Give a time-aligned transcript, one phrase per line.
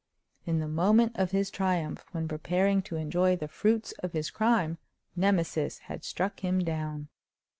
[0.47, 4.79] In the moment of his triumph, when preparing to enjoy the fruits of his crime,
[5.15, 7.07] Nemesis had struck him down.